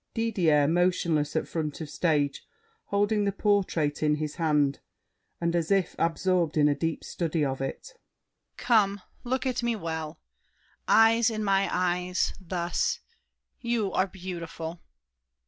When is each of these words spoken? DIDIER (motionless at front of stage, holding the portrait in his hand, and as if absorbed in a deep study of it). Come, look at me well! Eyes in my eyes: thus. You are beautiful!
DIDIER 0.15 0.67
(motionless 0.67 1.35
at 1.35 1.47
front 1.47 1.79
of 1.79 1.87
stage, 1.87 2.43
holding 2.85 3.23
the 3.23 3.31
portrait 3.31 4.01
in 4.01 4.15
his 4.15 4.37
hand, 4.37 4.79
and 5.39 5.55
as 5.55 5.69
if 5.69 5.95
absorbed 5.99 6.57
in 6.57 6.67
a 6.67 6.73
deep 6.73 7.03
study 7.03 7.45
of 7.45 7.61
it). 7.61 7.93
Come, 8.57 9.01
look 9.23 9.45
at 9.45 9.61
me 9.61 9.75
well! 9.75 10.19
Eyes 10.87 11.29
in 11.29 11.43
my 11.43 11.69
eyes: 11.71 12.33
thus. 12.39 12.99
You 13.59 13.91
are 13.91 14.07
beautiful! 14.07 14.81